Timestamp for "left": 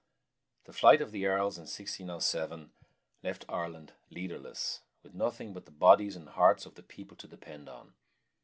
3.21-3.45